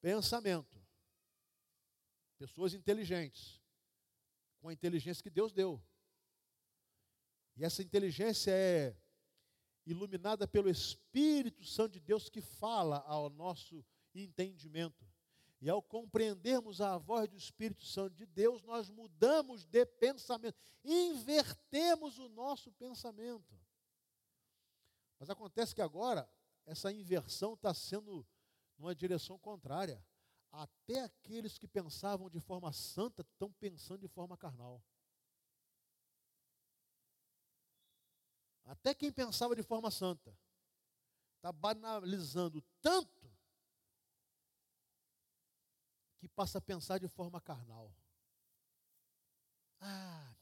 [0.02, 0.84] pensamento.
[2.38, 3.62] Pessoas inteligentes,
[4.60, 5.82] com a inteligência que Deus deu.
[7.56, 8.96] E essa inteligência é
[9.86, 15.06] iluminada pelo Espírito Santo de Deus que fala ao nosso entendimento.
[15.66, 22.20] E ao compreendermos a voz do Espírito Santo de Deus, nós mudamos de pensamento, invertemos
[22.20, 23.60] o nosso pensamento.
[25.18, 26.30] Mas acontece que agora,
[26.68, 28.24] essa inversão está sendo
[28.78, 30.06] numa direção contrária.
[30.52, 34.84] Até aqueles que pensavam de forma santa estão pensando de forma carnal.
[38.66, 40.38] Até quem pensava de forma santa
[41.38, 43.15] está banalizando tanto
[46.26, 47.96] que passa a pensar de forma carnal.
[49.80, 50.36] Ah,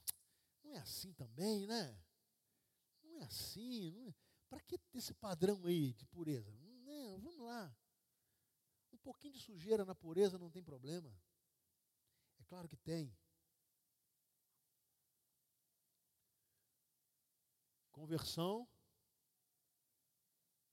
[0.63, 2.01] não é assim também, né?
[3.01, 3.93] Não é assim.
[4.07, 4.13] É...
[4.49, 6.49] Para que esse padrão aí de pureza?
[6.85, 7.75] Não, vamos lá.
[8.93, 11.13] Um pouquinho de sujeira na pureza não tem problema.
[12.39, 13.13] É claro que tem.
[17.91, 18.65] Conversão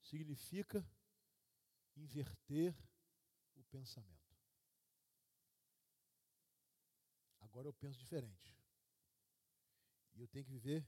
[0.02, 0.88] significa
[1.96, 2.76] inverter
[3.56, 4.19] o pensamento.
[7.51, 8.57] Agora eu penso diferente.
[10.14, 10.86] E eu tenho que viver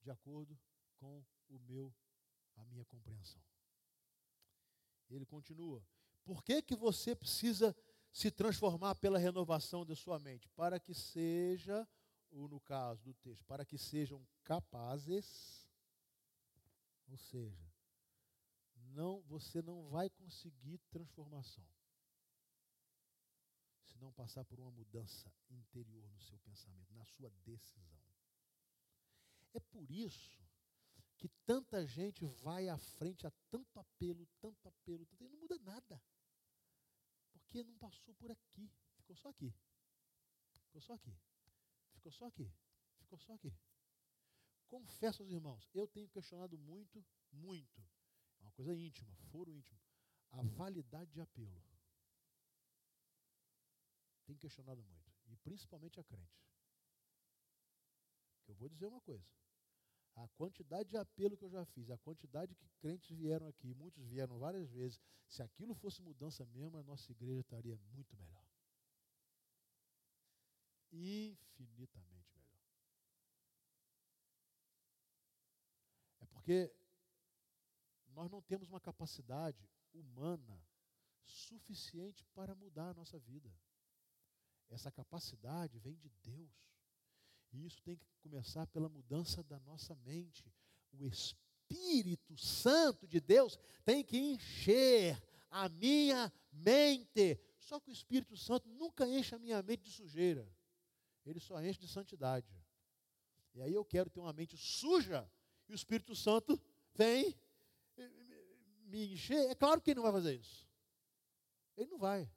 [0.00, 0.58] de acordo
[0.96, 1.94] com o meu
[2.56, 3.42] a minha compreensão.
[5.10, 5.86] Ele continua:
[6.24, 7.76] Por que que você precisa
[8.10, 10.48] se transformar pela renovação da sua mente?
[10.50, 11.86] Para que seja,
[12.30, 15.68] ou no caso do texto, para que sejam capazes,
[17.08, 17.70] ou seja,
[18.94, 21.73] não, você não vai conseguir transformação
[23.94, 28.02] se não passar por uma mudança interior no seu pensamento, na sua decisão.
[29.52, 30.42] É por isso
[31.16, 35.56] que tanta gente vai à frente a tanto apelo, tanto apelo, tanto, e não muda
[35.60, 36.02] nada.
[37.32, 39.54] Porque não passou por aqui, ficou só aqui.
[40.64, 41.16] Ficou só aqui.
[41.92, 42.52] Ficou só aqui.
[42.98, 43.54] Ficou só aqui.
[44.66, 47.80] Confesso aos irmãos, eu tenho questionado muito, muito,
[48.40, 49.78] é uma coisa íntima, foro íntimo,
[50.32, 51.73] a validade de apelo.
[54.24, 56.42] Tenho questionado muito, e principalmente a crente.
[58.46, 59.26] Eu vou dizer uma coisa.
[60.14, 64.06] A quantidade de apelo que eu já fiz, a quantidade que crentes vieram aqui, muitos
[64.06, 68.44] vieram várias vezes, se aquilo fosse mudança mesmo, a nossa igreja estaria muito melhor.
[70.92, 72.60] Infinitamente melhor.
[76.20, 76.72] É porque
[78.08, 80.64] nós não temos uma capacidade humana
[81.24, 83.52] suficiente para mudar a nossa vida.
[84.70, 86.50] Essa capacidade vem de Deus.
[87.52, 90.52] E isso tem que começar pela mudança da nossa mente.
[90.92, 97.38] O Espírito Santo de Deus tem que encher a minha mente.
[97.60, 100.48] Só que o Espírito Santo nunca enche a minha mente de sujeira.
[101.24, 102.52] Ele só enche de santidade.
[103.54, 105.30] E aí eu quero ter uma mente suja
[105.68, 106.60] e o Espírito Santo
[106.94, 107.34] vem
[108.86, 109.50] me encher.
[109.50, 110.68] É claro que ele não vai fazer isso.
[111.76, 112.30] Ele não vai.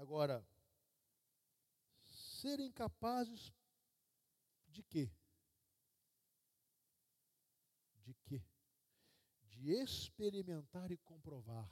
[0.00, 0.42] Agora,
[2.06, 3.52] serem capazes
[4.66, 5.12] de quê?
[7.96, 8.42] De quê?
[9.42, 11.70] De experimentar e comprovar.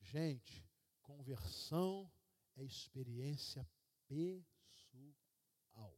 [0.00, 0.68] Gente,
[1.02, 2.12] conversão
[2.56, 3.64] é experiência
[4.08, 5.96] pessoal.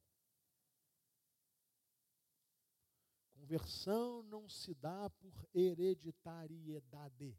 [3.32, 7.34] Conversão não se dá por hereditariedade.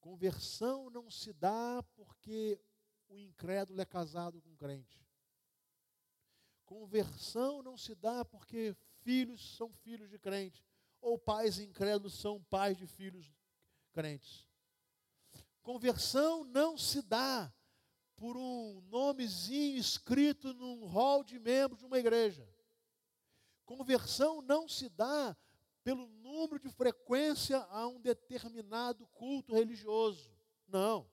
[0.00, 2.58] Conversão não se dá porque
[3.08, 4.98] o incrédulo é casado com crente.
[6.64, 10.64] Conversão não se dá porque filhos são filhos de crente,
[11.00, 13.30] ou pais incrédulos são pais de filhos
[13.92, 14.48] crentes.
[15.62, 17.52] Conversão não se dá
[18.16, 22.48] por um nomezinho escrito num hall de membros de uma igreja.
[23.64, 25.36] Conversão não se dá
[25.90, 30.30] pelo número de frequência a um determinado culto religioso.
[30.68, 31.10] Não.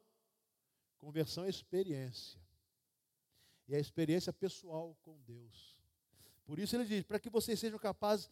[0.99, 2.39] Conversão é experiência.
[3.67, 5.82] E é experiência pessoal com Deus.
[6.45, 8.30] Por isso ele diz: para que vocês sejam capazes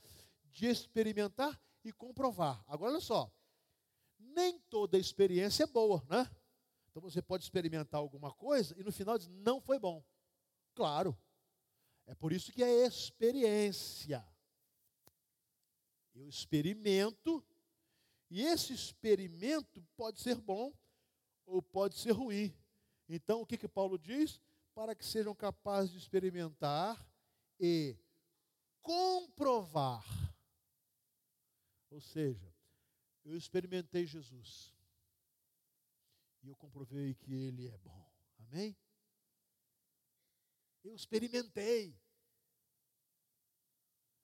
[0.52, 2.64] de experimentar e comprovar.
[2.68, 3.34] Agora olha só.
[4.20, 6.30] Nem toda experiência é boa, né?
[6.92, 10.06] Então você pode experimentar alguma coisa e no final diz: não foi bom.
[10.76, 11.18] Claro.
[12.06, 14.24] É por isso que é experiência.
[16.16, 17.46] Eu experimento,
[18.32, 20.74] e esse experimento pode ser bom
[21.46, 22.56] ou pode ser ruim.
[23.08, 24.42] Então, o que, que Paulo diz?
[24.74, 27.06] Para que sejam capazes de experimentar
[27.60, 27.98] e
[28.82, 30.04] comprovar.
[31.90, 32.54] Ou seja,
[33.24, 34.74] eu experimentei Jesus.
[36.42, 38.10] E eu comprovei que ele é bom.
[38.40, 38.76] Amém?
[40.84, 42.00] Eu experimentei.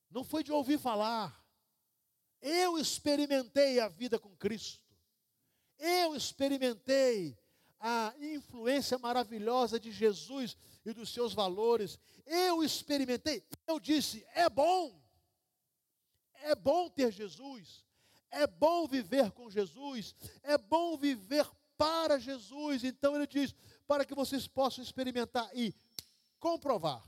[0.09, 1.40] Não foi de ouvir falar.
[2.41, 4.81] Eu experimentei a vida com Cristo.
[5.77, 7.37] Eu experimentei
[7.79, 11.99] a influência maravilhosa de Jesus e dos seus valores.
[12.25, 15.01] Eu experimentei, eu disse: é bom,
[16.35, 17.83] é bom ter Jesus,
[18.29, 22.83] é bom viver com Jesus, é bom viver para Jesus.
[22.83, 23.55] Então ele diz:
[23.87, 25.73] para que vocês possam experimentar e
[26.39, 27.03] comprovar.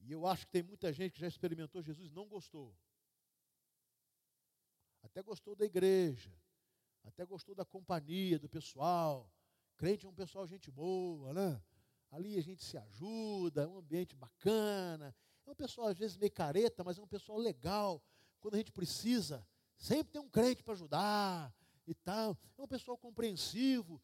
[0.00, 2.74] E eu acho que tem muita gente que já experimentou Jesus e não gostou.
[5.10, 6.32] Até gostou da igreja,
[7.04, 9.28] até gostou da companhia, do pessoal.
[9.76, 11.60] Crente é um pessoal gente boa, né?
[12.10, 15.14] Ali a gente se ajuda, é um ambiente bacana.
[15.46, 18.02] É um pessoal às vezes meio careta, mas é um pessoal legal.
[18.40, 19.44] Quando a gente precisa,
[19.76, 21.52] sempre tem um crente para ajudar
[21.86, 22.38] e tal.
[22.56, 24.00] É um pessoal compreensivo.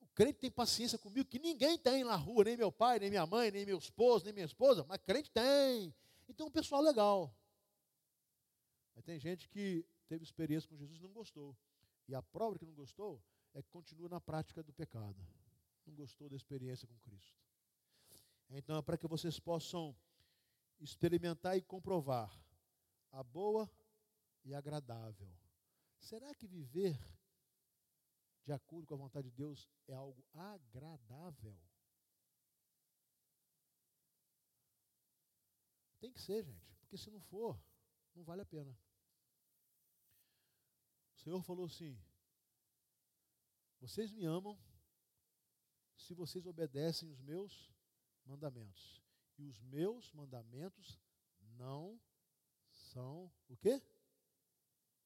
[0.00, 3.26] O crente tem paciência comigo que ninguém tem na rua, nem meu pai, nem minha
[3.26, 5.94] mãe, nem meu esposo, nem minha esposa, mas crente tem.
[6.28, 7.32] Então é um pessoal legal.
[8.94, 11.56] Mas tem gente que teve experiência com Jesus e não gostou.
[12.08, 13.22] E a prova que não gostou
[13.54, 15.24] é que continua na prática do pecado.
[15.86, 17.38] Não gostou da experiência com Cristo.
[18.50, 19.96] Então é para que vocês possam
[20.80, 22.28] experimentar e comprovar
[23.12, 23.70] a boa
[24.44, 25.32] e agradável.
[26.00, 26.98] Será que viver
[28.44, 31.56] de acordo com a vontade de Deus é algo agradável?
[36.00, 37.62] Tem que ser, gente, porque se não for,
[38.16, 38.76] não vale a pena.
[41.20, 42.00] O Senhor falou assim:
[43.78, 44.58] Vocês me amam
[45.98, 47.70] se vocês obedecem os meus
[48.24, 49.02] mandamentos.
[49.36, 50.98] E os meus mandamentos
[51.58, 52.00] não
[52.70, 53.82] são o quê?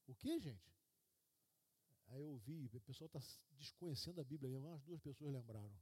[0.07, 0.73] O quê, gente?
[2.07, 3.21] Aí eu ouvi, o pessoal está
[3.59, 5.77] desconhecendo a Bíblia, umas duas pessoas lembraram.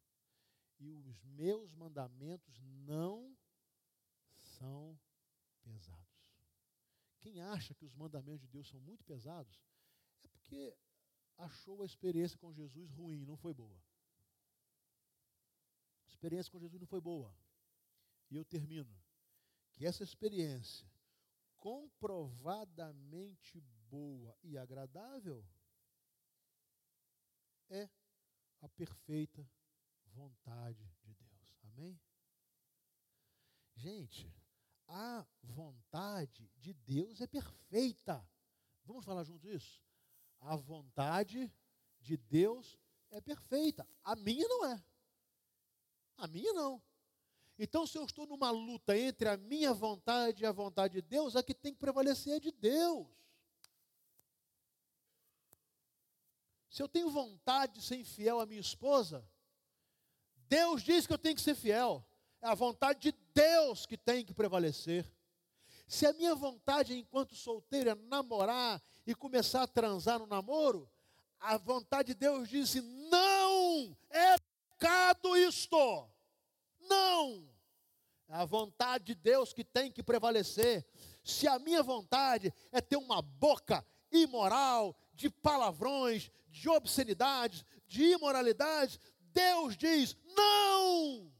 [0.81, 3.37] E os meus mandamentos não
[4.57, 4.99] são
[5.63, 6.33] pesados.
[7.21, 9.61] Quem acha que os mandamentos de Deus são muito pesados,
[10.53, 10.77] porque
[11.39, 13.83] achou a experiência com Jesus ruim, não foi boa.
[16.05, 17.35] A experiência com Jesus não foi boa.
[18.31, 18.95] E eu termino.
[19.73, 20.87] Que essa experiência
[21.57, 25.43] comprovadamente boa e agradável
[27.71, 27.89] é
[28.61, 29.51] a perfeita
[30.05, 31.57] vontade de Deus.
[31.63, 31.99] Amém?
[33.75, 34.31] Gente,
[34.87, 38.23] a vontade de Deus é perfeita.
[38.85, 39.83] Vamos falar junto isso?
[40.43, 41.53] A vontade
[42.01, 42.79] de Deus
[43.11, 43.87] é perfeita.
[44.03, 44.85] A minha não é.
[46.17, 46.83] A minha não.
[47.59, 51.37] Então, se eu estou numa luta entre a minha vontade e a vontade de Deus,
[51.37, 53.07] a que tem que prevalecer é de Deus.
[56.69, 59.25] Se eu tenho vontade de ser infiel à minha esposa,
[60.49, 62.05] Deus diz que eu tenho que ser fiel.
[62.41, 65.09] É a vontade de Deus que tem que prevalecer.
[65.87, 70.91] Se a minha vontade, enquanto solteiro, é namorar e começar a transar no namoro,
[71.41, 72.75] a vontade de Deus diz:
[73.11, 74.37] não é
[74.79, 76.09] pecado isto.
[76.81, 77.49] Não.
[78.29, 80.87] É a vontade de Deus que tem que prevalecer.
[81.23, 88.99] Se a minha vontade é ter uma boca imoral, de palavrões, de obscenidades, de imoralidades,
[89.21, 91.33] Deus diz: não!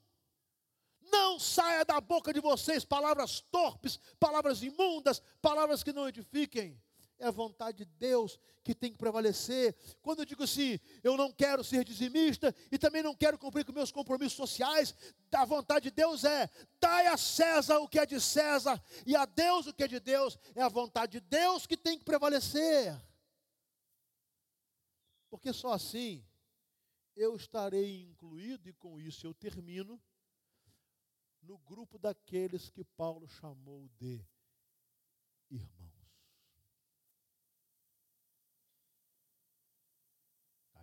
[1.01, 6.81] Não saia da boca de vocês palavras torpes, palavras imundas, palavras que não edifiquem
[7.23, 9.77] é a vontade de Deus que tem que prevalecer.
[10.03, 13.73] Quando eu digo assim, eu não quero ser dizimista e também não quero cumprir com
[13.73, 14.93] meus compromissos sociais,
[15.33, 16.51] a vontade de Deus é:
[16.81, 20.01] dai a César o que é de César e a Deus o que é de
[20.01, 20.37] Deus.
[20.53, 23.01] É a vontade de Deus que tem que prevalecer.
[25.31, 26.27] Porque só assim
[27.15, 30.03] eu estarei incluído, e com isso eu termino,
[31.41, 34.27] no grupo daqueles que Paulo chamou de
[35.49, 35.92] irmãos.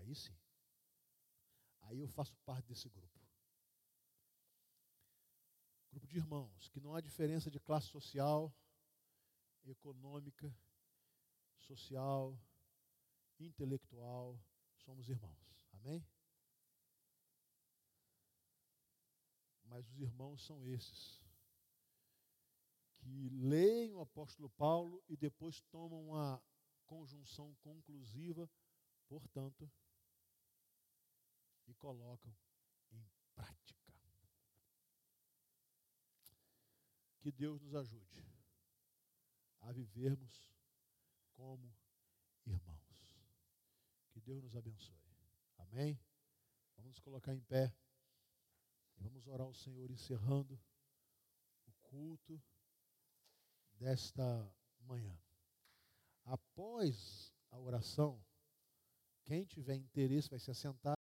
[0.09, 0.35] Aí sim.
[1.81, 3.19] Aí eu faço parte desse grupo.
[5.91, 8.51] Grupo de irmãos, que não há diferença de classe social,
[9.65, 10.51] econômica,
[11.59, 12.35] social,
[13.39, 14.41] intelectual,
[14.77, 15.69] somos irmãos.
[15.73, 16.03] Amém?
[19.65, 21.23] Mas os irmãos são esses
[22.97, 26.41] que leem o apóstolo Paulo e depois tomam a
[26.87, 28.49] conjunção conclusiva,
[29.07, 29.71] portanto,
[31.69, 32.35] e colocam
[32.91, 33.79] em prática.
[37.19, 38.25] Que Deus nos ajude
[39.61, 40.49] a vivermos
[41.33, 41.73] como
[42.45, 42.79] irmãos.
[44.09, 44.97] Que Deus nos abençoe.
[45.57, 45.99] Amém?
[46.75, 47.75] Vamos nos colocar em pé
[48.97, 50.59] e vamos orar ao Senhor encerrando
[51.65, 52.41] o culto
[53.73, 55.17] desta manhã.
[56.23, 58.23] Após a oração,
[59.23, 60.98] quem tiver interesse vai se assentar.